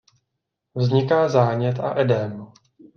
Vzniká 0.75 1.29
zánět 1.29 1.79
a 1.79 1.99
edém. 1.99 2.51